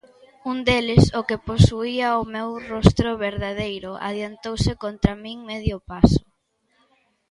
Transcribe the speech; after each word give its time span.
Un 0.51 0.57
deles, 0.69 1.03
o 1.19 1.21
que 1.27 1.37
posuía 1.49 2.19
o 2.21 2.23
meu 2.35 2.49
rostro 2.71 3.09
verdadeiro, 3.27 3.91
adiantouse 4.09 4.71
contra 4.83 5.13
min 5.23 5.37
medio 5.51 5.77
paso. 5.89 6.23